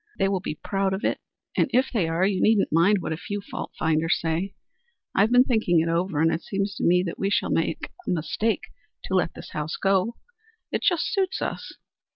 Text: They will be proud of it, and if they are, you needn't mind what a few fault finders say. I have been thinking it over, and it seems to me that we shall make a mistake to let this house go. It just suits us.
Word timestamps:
They 0.17 0.27
will 0.27 0.39
be 0.39 0.55
proud 0.55 0.93
of 0.95 1.03
it, 1.05 1.19
and 1.55 1.69
if 1.73 1.91
they 1.91 2.07
are, 2.09 2.25
you 2.25 2.41
needn't 2.41 2.73
mind 2.73 3.03
what 3.03 3.13
a 3.13 3.17
few 3.17 3.39
fault 3.39 3.71
finders 3.77 4.19
say. 4.19 4.55
I 5.13 5.21
have 5.21 5.31
been 5.31 5.43
thinking 5.43 5.79
it 5.79 5.89
over, 5.89 6.19
and 6.21 6.33
it 6.33 6.41
seems 6.41 6.73
to 6.77 6.83
me 6.83 7.03
that 7.03 7.19
we 7.19 7.29
shall 7.29 7.51
make 7.51 7.91
a 8.07 8.09
mistake 8.09 8.61
to 9.03 9.13
let 9.13 9.35
this 9.35 9.51
house 9.51 9.75
go. 9.75 10.15
It 10.71 10.81
just 10.81 11.13
suits 11.13 11.39
us. 11.39 11.75